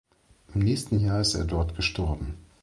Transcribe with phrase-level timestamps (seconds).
[0.55, 2.33] Im nächsten Jahr ist er dort gestorben.